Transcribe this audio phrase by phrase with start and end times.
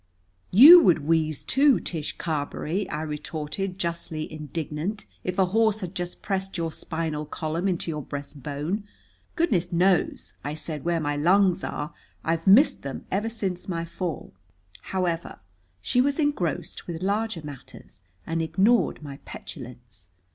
[0.49, 6.23] "You would wheeze, too, Tish Carberry," I retorted, justly indignant, "if a horse had just
[6.23, 8.83] pressed your spinal column into your breast bone.
[9.35, 11.93] Goodness knows," I said, "where my lungs are.
[12.23, 14.33] I've missed them ever since my fall."
[14.85, 15.37] However,
[15.83, 20.07] she was engrossed with larger matters, and ignored my petulance.